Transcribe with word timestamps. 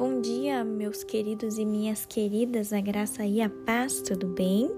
Bom 0.00 0.18
dia, 0.22 0.64
meus 0.64 1.04
queridos 1.04 1.58
e 1.58 1.64
minhas 1.66 2.06
queridas, 2.06 2.72
a 2.72 2.80
graça 2.80 3.22
e 3.26 3.42
a 3.42 3.50
paz, 3.50 4.00
tudo 4.00 4.28
bem? 4.28 4.70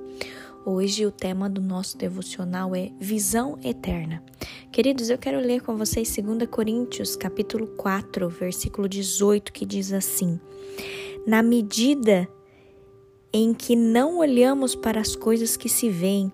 Hoje 0.66 1.06
o 1.06 1.12
tema 1.12 1.48
do 1.48 1.60
nosso 1.60 1.96
devocional 1.96 2.74
é 2.74 2.90
visão 2.98 3.56
eterna. 3.62 4.20
Queridos, 4.72 5.10
eu 5.10 5.16
quero 5.16 5.38
ler 5.38 5.62
com 5.62 5.76
vocês 5.76 6.12
2 6.12 6.50
Coríntios, 6.50 7.14
capítulo 7.14 7.68
4, 7.68 8.28
versículo 8.28 8.88
18, 8.88 9.52
que 9.52 9.64
diz 9.64 9.92
assim: 9.92 10.40
Na 11.24 11.40
medida 11.40 12.28
em 13.32 13.54
que 13.54 13.76
não 13.76 14.18
olhamos 14.18 14.74
para 14.74 15.00
as 15.00 15.14
coisas 15.14 15.56
que 15.56 15.68
se 15.68 15.88
veem, 15.88 16.32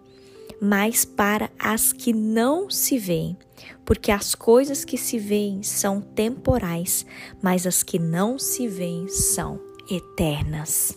mas 0.61 1.05
para 1.05 1.51
as 1.59 1.93
que 1.93 2.13
não 2.13 2.69
se 2.71 2.99
veem. 2.99 3.37
Porque 3.85 4.11
as 4.11 4.35
coisas 4.35 4.85
que 4.85 4.97
se 4.97 5.19
veem 5.19 5.63
são 5.63 6.01
temporais, 6.01 7.07
mas 7.43 7.67
as 7.67 7.83
que 7.83 7.99
não 7.99 8.39
se 8.39 8.69
veem 8.69 9.09
são 9.09 9.61
eternas. 9.91 10.97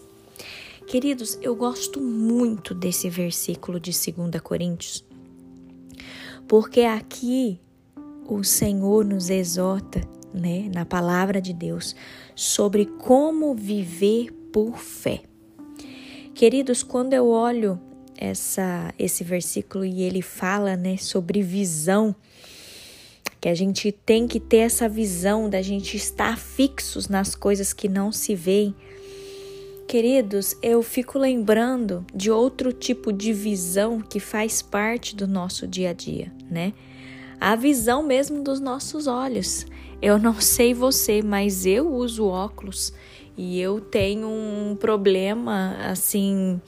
Queridos, 0.88 1.38
eu 1.42 1.56
gosto 1.56 2.02
muito 2.02 2.74
desse 2.74 3.10
versículo 3.10 3.80
de 3.80 3.92
2 3.92 4.42
Coríntios, 4.42 5.06
porque 6.48 6.82
aqui 6.82 7.62
o 8.28 8.44
Senhor 8.44 9.06
nos 9.06 9.30
exorta, 9.30 10.02
né, 10.34 10.70
na 10.74 10.86
palavra 10.86 11.42
de 11.42 11.54
Deus, 11.54 11.96
sobre 12.36 12.86
como 12.86 13.56
viver 13.56 14.32
por 14.52 14.78
fé. 14.78 15.24
Queridos, 16.34 16.84
quando 16.84 17.14
eu 17.14 17.28
olho 17.28 17.80
essa 18.22 18.94
esse 19.00 19.24
versículo 19.24 19.84
e 19.84 20.04
ele 20.04 20.22
fala, 20.22 20.78
né, 20.78 20.96
sobre 20.96 21.42
visão, 21.42 22.16
que 23.42 23.50
a 23.50 23.56
gente 23.56 23.92
tem 23.92 24.28
que 24.28 24.40
ter 24.40 24.58
essa 24.58 24.88
visão 24.88 25.50
da 25.50 25.64
gente 25.64 25.98
estar 25.98 26.38
fixos 26.38 27.08
nas 27.08 27.34
coisas 27.34 27.74
que 27.74 27.90
não 27.90 28.12
se 28.12 28.36
veem. 28.36 28.76
Queridos, 29.88 30.56
eu 30.62 30.84
fico 30.84 31.18
lembrando 31.18 32.06
de 32.14 32.30
outro 32.30 32.72
tipo 32.72 33.12
de 33.12 33.34
visão 33.34 34.00
que 34.00 34.20
faz 34.20 34.62
parte 34.62 35.16
do 35.16 35.28
nosso 35.28 35.68
dia 35.68 35.90
a 35.90 35.94
dia, 35.94 36.32
né? 36.50 36.72
A 37.40 37.56
visão 37.56 38.04
mesmo 38.04 38.44
dos 38.44 38.60
nossos 38.60 39.08
olhos. 39.08 39.66
Eu 40.00 40.20
não 40.20 40.40
sei 40.40 40.74
você, 40.74 41.24
mas 41.24 41.66
eu 41.66 41.92
uso 41.92 42.26
óculos 42.28 42.94
e 43.38 43.60
eu 43.60 43.80
tenho 43.80 44.28
um 44.28 44.76
problema 44.80 45.78
assim 45.80 46.62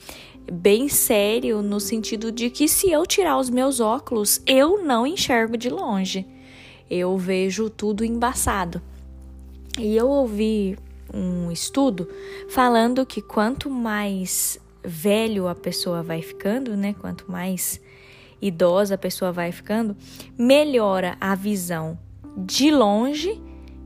bem 0.52 0.89
sério 0.89 1.61
no 1.61 1.80
sentido 1.80 2.31
de 2.31 2.50
que 2.50 2.67
se 2.67 2.92
eu 2.92 3.06
tirar 3.06 3.38
os 3.38 3.50
meus 3.50 3.80
óculos, 3.80 4.42
eu 4.45 4.84
não 4.84 5.06
enxergo 5.06 5.58
de 5.58 5.69
longe. 5.69 6.25
Eu 6.89 7.17
vejo 7.17 7.69
tudo 7.69 8.03
embaçado. 8.03 8.81
E 9.80 9.95
eu 9.95 10.08
ouvi 10.08 10.78
um 11.14 11.52
estudo 11.52 12.08
falando 12.50 13.06
que 13.06 13.22
quanto 13.22 13.69
mais 13.69 14.59
velho 14.84 15.47
a 15.47 15.56
pessoa 15.56 16.03
vai 16.03 16.22
ficando, 16.22 16.75
né? 16.75 16.94
Quanto 17.00 17.31
mais 17.31 17.80
idosa 18.41 18.95
a 18.95 18.97
pessoa 18.97 19.31
vai 19.31 19.52
ficando, 19.52 19.95
melhora 20.38 21.16
a 21.19 21.34
visão 21.34 21.97
de 22.38 22.72
longe 22.72 23.41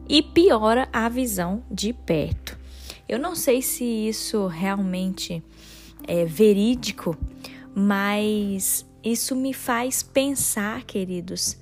e 0.10 0.22
piora 0.22 0.90
a 0.92 1.08
visão 1.08 1.64
de 1.70 1.94
perto. 1.94 2.57
Eu 3.08 3.18
não 3.20 3.36
sei 3.36 3.62
se 3.62 3.84
isso 3.86 4.48
realmente 4.48 5.42
é, 6.06 6.26
verídico, 6.26 7.18
mas 7.74 8.86
isso 9.04 9.36
me 9.36 9.54
faz 9.54 10.04
pensar, 10.04 10.84
queridos, 10.84 11.58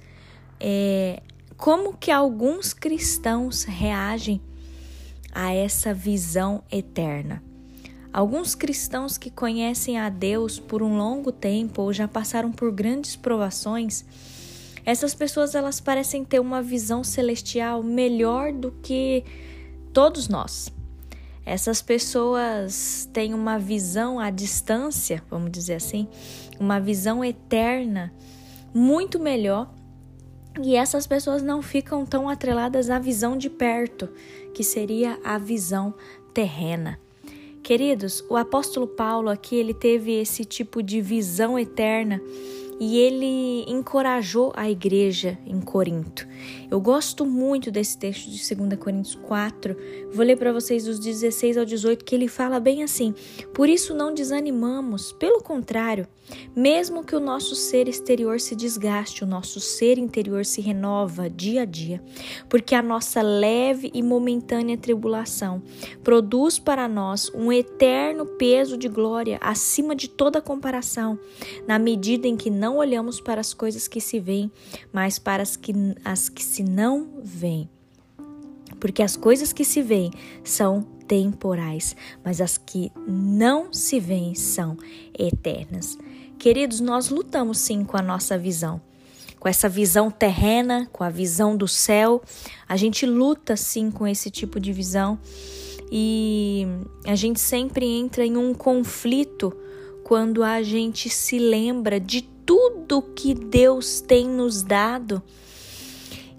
é, 0.60 1.22
como 1.58 1.96
que 1.96 2.10
alguns 2.10 2.74
cristãos 2.74 3.64
reagem 3.64 4.42
a 5.32 5.54
essa 5.54 5.94
visão 5.94 6.64
eterna. 6.72 7.44
Alguns 8.12 8.56
cristãos 8.56 9.18
que 9.18 9.30
conhecem 9.30 10.00
a 10.00 10.10
Deus 10.10 10.58
por 10.58 10.82
um 10.82 10.98
longo 10.98 11.32
tempo 11.32 11.82
ou 11.82 11.92
já 11.92 12.08
passaram 12.08 12.52
por 12.52 12.72
grandes 12.72 13.16
provações, 13.16 14.06
essas 14.86 15.14
pessoas 15.14 15.54
elas 15.54 15.82
parecem 15.82 16.24
ter 16.24 16.40
uma 16.40 16.62
visão 16.62 17.04
celestial 17.04 17.84
melhor 17.84 18.54
do 18.54 18.72
que 18.72 19.24
todos 19.92 20.30
nós. 20.30 20.74
Essas 21.46 21.82
pessoas 21.82 23.08
têm 23.14 23.34
uma 23.34 23.60
visão 23.60 24.20
à 24.20 24.32
distância, 24.32 25.22
vamos 25.30 25.52
dizer 25.52 25.76
assim, 25.76 26.08
uma 26.60 26.80
visão 26.80 27.24
eterna 27.24 28.12
muito 28.74 29.20
melhor. 29.20 29.72
E 30.62 30.76
essas 30.76 31.06
pessoas 31.06 31.44
não 31.44 31.62
ficam 31.62 32.06
tão 32.06 32.28
atreladas 32.28 32.90
à 32.90 32.98
visão 32.98 33.38
de 33.38 33.50
perto, 33.50 34.10
que 34.54 34.64
seria 34.64 35.20
a 35.24 35.38
visão 35.38 35.94
terrena. 36.34 37.00
Queridos, 37.62 38.24
o 38.30 38.36
apóstolo 38.36 38.88
Paulo 38.88 39.30
aqui 39.30 39.56
ele 39.56 39.74
teve 39.74 40.14
esse 40.14 40.46
tipo 40.46 40.82
de 40.82 41.02
visão 41.02 41.58
eterna 41.58 42.22
e 42.80 42.98
ele 42.98 43.64
encorajou 43.68 44.52
a 44.56 44.70
igreja 44.70 45.38
em 45.46 45.60
Corinto. 45.62 46.28
Eu 46.70 46.80
gosto 46.82 47.26
muito 47.26 47.72
desse 47.72 47.98
texto 47.98 48.30
de 48.30 48.56
2 48.56 48.80
Coríntios 48.80 49.16
4. 49.16 49.76
Vou 50.12 50.26
ler 50.26 50.38
para 50.38 50.52
vocês 50.52 50.86
dos 50.86 51.00
16 51.00 51.58
ao 51.58 51.66
18 51.66 52.04
que 52.04 52.16
ele 52.16 52.28
fala 52.28 52.60
bem 52.60 52.84
assim: 52.84 53.14
Por 53.54 53.70
isso 53.70 53.94
não 53.94 54.14
desanimamos, 54.14 55.12
pelo 55.14 55.42
contrário, 55.42 56.08
mesmo 56.56 57.04
que 57.04 57.16
o 57.16 57.20
nosso 57.20 57.56
ser 57.56 57.88
exterior 57.88 58.40
se 58.40 58.56
desgaste, 58.56 59.24
o 59.24 59.28
nosso 59.28 59.60
ser 59.60 59.98
interior 59.98 60.46
se 60.46 60.60
renova 60.60 61.30
dia 61.30 61.62
a 61.62 61.66
dia, 61.66 62.02
porque 62.50 62.74
a 62.74 62.82
nossa 62.82 63.22
leve 63.22 63.92
e 63.94 64.02
momentânea 64.02 64.78
tribulação 64.78 65.62
produz 66.04 66.58
para 66.58 66.88
nós 66.88 67.32
um 67.34 67.52
eterno 67.52 68.26
peso 68.26 68.78
de 68.78 68.88
glória 68.88 69.38
acima 69.42 69.96
de 69.96 70.08
toda 70.08 70.42
comparação, 70.42 71.20
na 71.68 71.78
medida 71.78 72.28
em 72.28 72.36
que 72.36 72.50
não 72.50 72.65
olhamos 72.74 73.22
para 73.22 73.40
as 73.40 73.54
coisas 73.54 73.88
que 73.88 74.02
se 74.02 74.20
veem, 74.20 74.52
mas 74.92 75.20
para 75.20 75.44
as 75.44 75.56
que, 75.56 75.74
as 76.04 76.30
que 76.30 76.44
se 76.44 76.64
não 76.64 77.20
veem. 77.24 77.70
Porque 78.80 79.04
as 79.04 79.16
coisas 79.16 79.54
que 79.54 79.64
se 79.64 79.82
veem 79.82 80.12
são 80.44 80.82
temporais, 81.08 81.96
mas 82.24 82.42
as 82.42 82.58
que 82.58 82.92
não 83.08 83.72
se 83.72 84.00
veem 84.00 84.36
são 84.36 84.78
eternas. 85.18 85.98
Queridos, 86.38 86.80
nós 86.80 87.10
lutamos 87.10 87.58
sim 87.60 87.84
com 87.84 87.98
a 87.98 88.02
nossa 88.02 88.38
visão, 88.38 88.82
com 89.40 89.48
essa 89.48 89.70
visão 89.70 90.12
terrena, 90.12 90.88
com 90.92 91.04
a 91.04 91.10
visão 91.10 91.56
do 91.56 91.68
céu. 91.68 92.22
A 92.68 92.76
gente 92.76 93.06
luta 93.06 93.56
sim 93.56 93.90
com 93.92 94.06
esse 94.08 94.30
tipo 94.30 94.60
de 94.60 94.74
visão 94.74 95.20
e 95.92 96.68
a 97.06 97.16
gente 97.16 97.40
sempre 97.40 97.86
entra 97.86 98.26
em 98.26 98.38
um 98.38 98.54
conflito 98.54 99.56
quando 100.04 100.44
a 100.44 100.62
gente 100.62 101.10
se 101.10 101.40
lembra 101.40 102.00
de 102.00 102.30
tudo 102.46 103.02
que 103.02 103.34
Deus 103.34 104.02
tem 104.02 104.28
nos 104.28 104.62
dado. 104.62 105.22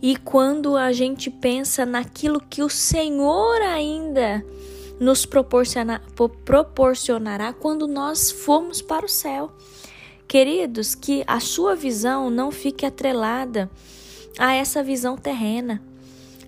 E 0.00 0.16
quando 0.16 0.76
a 0.76 0.92
gente 0.92 1.30
pensa 1.30 1.84
naquilo 1.84 2.40
que 2.40 2.62
o 2.62 2.68
Senhor 2.68 3.60
ainda 3.62 4.44
nos 5.00 5.26
proporciona, 5.26 6.02
proporcionará 6.44 7.52
quando 7.52 7.86
nós 7.86 8.30
formos 8.30 8.80
para 8.80 9.04
o 9.04 9.08
céu. 9.08 9.50
Queridos, 10.28 10.94
que 10.94 11.24
a 11.26 11.40
sua 11.40 11.74
visão 11.74 12.30
não 12.30 12.50
fique 12.50 12.84
atrelada 12.84 13.70
a 14.38 14.54
essa 14.54 14.82
visão 14.82 15.16
terrena. 15.16 15.82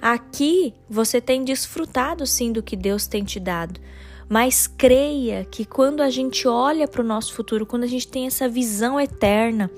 Aqui 0.00 0.74
você 0.88 1.20
tem 1.20 1.44
desfrutado 1.44 2.26
sim 2.26 2.52
do 2.52 2.62
que 2.62 2.76
Deus 2.76 3.06
tem 3.06 3.24
te 3.24 3.40
dado, 3.40 3.80
mas 4.28 4.66
creia 4.66 5.44
que 5.44 5.64
quando 5.64 6.02
a 6.02 6.10
gente 6.10 6.46
olha 6.46 6.86
para 6.86 7.00
o 7.00 7.04
nosso 7.04 7.32
futuro, 7.32 7.64
quando 7.64 7.84
a 7.84 7.88
gente 7.88 8.06
tem 8.06 8.26
essa 8.26 8.48
visão 8.48 9.00
eterna, 9.00 9.70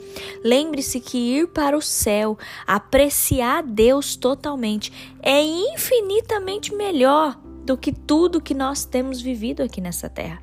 lembre-se 0.45 1.01
que 1.01 1.19
ir 1.19 1.49
para 1.49 1.77
o 1.77 1.83
céu, 1.83 2.37
apreciar 2.67 3.63
Deus 3.63 4.17
totalmente, 4.17 4.93
é 5.23 5.43
infinitamente 5.43 6.75
melhor 6.75 7.39
do 7.65 7.77
que 7.77 7.93
tudo 7.93 8.41
que 8.41 8.55
nós 8.55 8.85
temos 8.85 9.21
vivido 9.21 9.63
aqui 9.63 9.81
nessa 9.81 10.09
terra. 10.09 10.43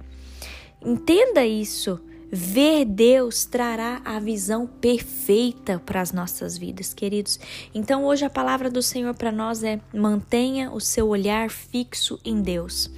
Entenda 0.82 1.46
isso. 1.46 2.00
Ver 2.30 2.84
Deus 2.84 3.46
trará 3.46 4.02
a 4.04 4.20
visão 4.20 4.68
perfeita 4.68 5.82
para 5.86 6.02
as 6.02 6.12
nossas 6.12 6.58
vidas, 6.58 6.94
queridos. 6.94 7.40
Então, 7.74 8.04
hoje 8.04 8.26
a 8.26 8.30
palavra 8.30 8.70
do 8.70 8.82
Senhor 8.82 9.14
para 9.14 9.32
nós 9.32 9.64
é: 9.64 9.80
mantenha 9.94 10.70
o 10.72 10.82
seu 10.82 11.08
olhar 11.08 11.50
fixo 11.50 12.20
em 12.26 12.42
Deus. 12.42 12.92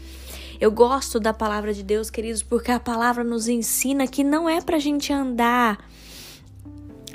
Eu 0.60 0.72
gosto 0.72 1.22
da 1.22 1.34
palavra 1.34 1.74
de 1.74 1.84
Deus, 1.84 2.10
queridos, 2.10 2.44
porque 2.44 2.70
a 2.70 2.80
palavra 2.82 3.24
nos 3.24 3.48
ensina 3.48 4.06
que 4.06 4.26
não 4.26 4.50
é 4.50 4.60
para 4.60 4.76
a 4.76 4.80
gente 4.80 5.14
andar 5.14 5.90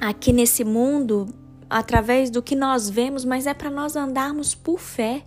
aqui 0.01 0.33
nesse 0.33 0.65
mundo 0.65 1.29
através 1.69 2.31
do 2.31 2.43
que 2.43 2.57
nós 2.57 2.89
vemos, 2.89 3.23
mas 3.23 3.47
é 3.47 3.53
para 3.53 3.69
nós 3.69 3.97
andarmos 3.97 4.55
por 4.55 4.81
fé. 4.81 5.27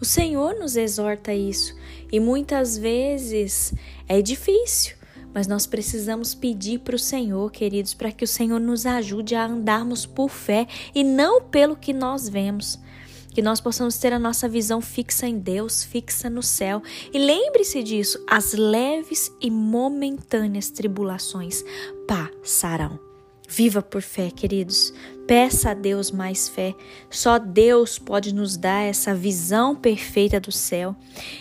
O 0.00 0.04
Senhor 0.04 0.54
nos 0.54 0.76
exorta 0.76 1.34
isso 1.34 1.74
e 2.12 2.20
muitas 2.20 2.78
vezes 2.78 3.74
é 4.06 4.22
difícil, 4.22 4.94
mas 5.34 5.48
nós 5.48 5.66
precisamos 5.66 6.36
pedir 6.36 6.78
para 6.78 6.94
o 6.94 6.98
Senhor, 6.98 7.50
queridos, 7.50 7.92
para 7.92 8.12
que 8.12 8.24
o 8.24 8.28
Senhor 8.28 8.60
nos 8.60 8.86
ajude 8.86 9.34
a 9.34 9.46
andarmos 9.46 10.06
por 10.06 10.28
fé 10.28 10.68
e 10.94 11.02
não 11.02 11.42
pelo 11.42 11.74
que 11.74 11.92
nós 11.92 12.28
vemos. 12.28 12.78
Que 13.34 13.42
nós 13.42 13.60
possamos 13.60 13.96
ter 13.96 14.12
a 14.12 14.18
nossa 14.18 14.48
visão 14.48 14.80
fixa 14.80 15.26
em 15.26 15.38
Deus, 15.38 15.82
fixa 15.84 16.28
no 16.28 16.42
céu. 16.42 16.82
E 17.12 17.18
lembre-se 17.18 17.82
disso: 17.82 18.22
as 18.28 18.52
leves 18.52 19.32
e 19.40 19.50
momentâneas 19.50 20.70
tribulações 20.70 21.64
passarão. 22.06 22.98
Viva 23.48 23.82
por 23.82 24.00
fé, 24.00 24.30
queridos. 24.30 24.94
Peça 25.26 25.70
a 25.70 25.74
Deus 25.74 26.10
mais 26.10 26.48
fé. 26.48 26.74
Só 27.10 27.38
Deus 27.38 27.98
pode 27.98 28.34
nos 28.34 28.56
dar 28.56 28.82
essa 28.82 29.14
visão 29.14 29.76
perfeita 29.76 30.40
do 30.40 30.50
céu. 30.50 30.96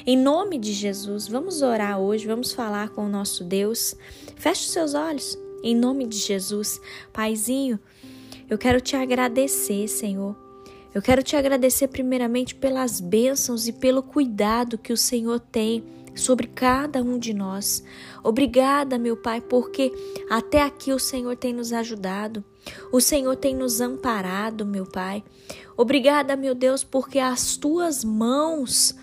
Em 0.05 0.17
nome 0.17 0.57
de 0.57 0.73
Jesus, 0.73 1.27
vamos 1.27 1.61
orar 1.61 1.99
hoje, 1.99 2.27
vamos 2.27 2.51
falar 2.51 2.89
com 2.89 3.05
o 3.05 3.09
nosso 3.09 3.45
Deus. 3.45 3.95
Feche 4.35 4.65
os 4.65 4.71
seus 4.71 4.93
olhos. 4.93 5.38
Em 5.63 5.75
nome 5.75 6.05
de 6.05 6.17
Jesus, 6.17 6.81
Paizinho, 7.13 7.79
eu 8.49 8.57
quero 8.57 8.81
te 8.81 8.95
agradecer, 8.95 9.88
Senhor 9.88 10.40
eu 10.93 11.01
quero 11.01 11.23
te 11.23 11.35
agradecer 11.35 11.88
primeiramente 11.88 12.53
pelas 12.53 12.99
bênçãos 12.99 13.67
e 13.67 13.71
pelo 13.71 14.03
cuidado 14.03 14.77
que 14.77 14.91
o 14.91 14.97
Senhor 14.97 15.39
tem 15.39 15.83
sobre 16.13 16.47
cada 16.47 17.01
um 17.01 17.17
de 17.17 17.33
nós. 17.33 17.83
Obrigada, 18.23 18.97
meu 18.97 19.15
Pai, 19.15 19.39
porque 19.39 19.91
até 20.29 20.61
aqui 20.61 20.91
o 20.91 20.99
Senhor 20.99 21.35
tem 21.38 21.53
nos 21.53 21.71
ajudado. 21.71 22.43
O 22.91 22.99
Senhor 22.99 23.35
tem 23.35 23.55
nos 23.55 23.79
amparado, 23.79 24.65
meu 24.65 24.85
Pai. 24.85 25.23
Obrigada, 25.77 26.35
meu 26.35 26.53
Deus, 26.53 26.83
porque 26.83 27.19
as 27.19 27.55
tuas 27.55 28.03
mãos 28.03 28.93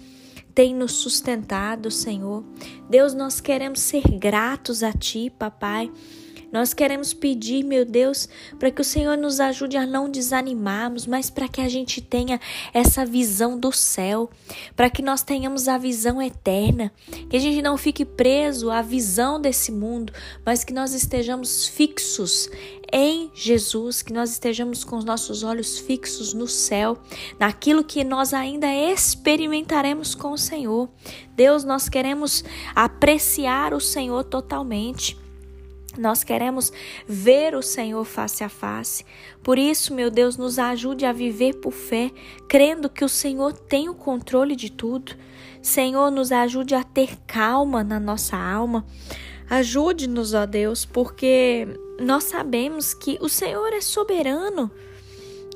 têm 0.55 0.75
nos 0.75 0.93
sustentado, 0.93 1.90
Senhor. 1.90 2.44
Deus, 2.90 3.14
nós 3.14 3.40
queremos 3.40 3.81
ser 3.81 4.02
gratos 4.19 4.82
a 4.82 4.93
ti, 4.93 5.32
papai 5.38 5.90
nós 6.50 6.73
queremos 6.73 7.12
pedir, 7.12 7.62
meu 7.62 7.85
Deus, 7.85 8.29
para 8.59 8.71
que 8.71 8.81
o 8.81 8.85
Senhor 8.85 9.17
nos 9.17 9.39
ajude 9.39 9.77
a 9.77 9.87
não 9.87 10.11
desanimarmos, 10.11 11.06
mas 11.06 11.29
para 11.29 11.49
que 11.49 11.61
a 11.61 11.69
gente 11.69 12.00
tenha 12.00 12.41
essa 12.73 13.05
visão 13.05 13.59
do 13.59 13.71
céu, 13.71 14.31
para 14.75 14.89
que 14.89 15.03
nós 15.03 15.23
tenhamos 15.23 15.69
a 15.69 15.77
visão 15.77 16.23
eterna, 16.23 16.91
que 17.29 17.37
a 17.37 17.41
gente 17.41 17.61
não 17.61 17.77
fique 17.77 18.05
preso 18.05 18.71
à 18.71 18.81
visão 18.81 19.41
desse 19.41 19.71
mundo, 19.71 20.12
mas 20.45 20.65
que 20.65 20.73
nós 20.73 20.95
estejamos 20.95 21.69
fixos 21.69 22.49
em 22.91 23.31
Jesus, 23.35 24.00
que 24.00 24.12
nós 24.12 24.31
estejamos 24.31 24.83
com 24.83 24.97
os 24.97 25.05
nossos 25.05 25.43
olhos 25.43 25.79
fixos 25.79 26.33
no 26.33 26.47
céu, 26.47 26.97
naquilo 27.39 27.85
que 27.85 28.03
nós 28.03 28.33
ainda 28.33 28.67
experimentaremos 28.73 30.15
com 30.15 30.33
o 30.33 30.39
Senhor. 30.39 30.89
Deus, 31.37 31.65
nós 31.65 31.89
queremos 31.89 32.43
apreciar 32.75 33.75
o 33.75 33.81
Senhor 33.81 34.25
totalmente. 34.25 35.27
Nós 35.99 36.23
queremos 36.23 36.73
ver 37.06 37.55
o 37.55 37.62
Senhor 37.62 38.05
face 38.05 38.45
a 38.45 38.49
face. 38.49 39.05
Por 39.43 39.59
isso, 39.59 39.93
meu 39.93 40.11
Deus, 40.11 40.37
nos 40.37 40.59
ajude 40.59 41.05
a 41.05 41.12
viver 41.12 41.55
por 41.55 41.73
fé, 41.73 42.11
crendo 42.49 42.89
que 42.89 43.05
o 43.05 43.09
Senhor 43.09 43.53
tem 43.53 43.89
o 43.89 43.95
controle 43.95 44.55
de 44.55 44.71
tudo. 44.71 45.17
Senhor, 45.61 46.11
nos 46.11 46.31
ajude 46.31 46.75
a 46.75 46.85
ter 46.85 47.17
calma 47.27 47.83
na 47.83 47.99
nossa 47.99 48.37
alma. 48.37 48.87
Ajude-nos, 49.50 50.35
ó 50.35 50.47
Deus, 50.47 50.85
porque 50.85 51.67
nós 51.99 52.25
sabemos 52.25 52.95
que 52.95 53.19
o 53.21 53.29
Senhor 53.29 53.73
é 53.73 53.81
soberano. 53.81 54.71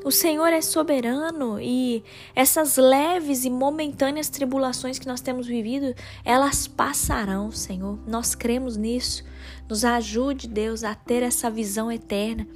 O 0.04 0.10
Senhor 0.10 0.52
é 0.52 0.60
soberano 0.60 1.60
e 1.60 2.02
essas 2.34 2.76
leves 2.76 3.44
e 3.44 3.50
momentâneas 3.50 4.28
tribulações 4.28 4.98
que 4.98 5.06
nós 5.06 5.20
temos 5.20 5.46
vivido, 5.46 5.94
elas 6.24 6.66
passarão, 6.66 7.52
Senhor. 7.52 7.98
Nós 8.06 8.34
cremos 8.34 8.76
nisso. 8.76 9.22
Nos 9.68 9.84
ajude, 9.84 10.48
Deus, 10.48 10.82
a 10.82 10.94
ter 10.94 11.22
essa 11.22 11.50
visão 11.50 11.90
eterna. 11.90 12.46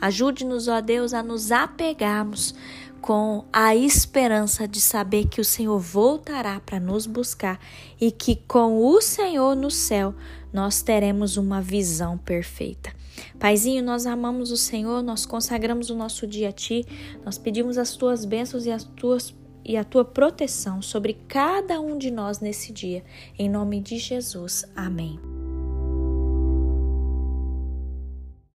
Ajude-nos, 0.00 0.66
ó 0.66 0.80
Deus, 0.80 1.14
a 1.14 1.22
nos 1.22 1.52
apegarmos 1.52 2.54
com 3.00 3.44
a 3.52 3.76
esperança 3.76 4.66
de 4.66 4.80
saber 4.80 5.28
que 5.28 5.40
o 5.40 5.44
Senhor 5.44 5.78
voltará 5.78 6.58
para 6.58 6.80
nos 6.80 7.06
buscar 7.06 7.60
e 8.00 8.10
que 8.10 8.34
com 8.48 8.84
o 8.84 9.00
Senhor 9.00 9.54
no 9.54 9.70
céu 9.70 10.12
nós 10.52 10.82
teremos 10.82 11.36
uma 11.36 11.62
visão 11.62 12.18
perfeita. 12.18 12.92
Paizinho, 13.38 13.82
nós 13.82 14.06
amamos 14.06 14.50
o 14.50 14.56
Senhor, 14.56 15.02
nós 15.02 15.26
consagramos 15.26 15.90
o 15.90 15.94
nosso 15.94 16.26
dia 16.26 16.48
a 16.48 16.52
Ti, 16.52 16.84
nós 17.24 17.38
pedimos 17.38 17.78
as 17.78 17.96
Tuas 17.96 18.24
bênçãos 18.24 18.66
e 18.66 18.70
as 18.70 18.84
Tuas 18.84 19.34
e 19.68 19.76
a 19.76 19.82
tua 19.82 20.04
proteção 20.04 20.80
sobre 20.80 21.14
cada 21.26 21.80
um 21.80 21.98
de 21.98 22.10
nós 22.10 22.38
nesse 22.38 22.72
dia. 22.72 23.04
Em 23.36 23.48
nome 23.48 23.80
de 23.80 23.98
Jesus. 23.98 24.64
Amém. 24.76 25.35